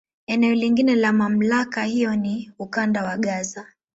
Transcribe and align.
Eneo 0.27 0.55
lingine 0.55 0.95
la 0.95 1.11
MamlakA 1.13 1.83
hiyo 1.83 2.15
ni 2.15 2.51
Ukanda 2.59 3.03
wa 3.03 3.17
Gaza. 3.17 3.67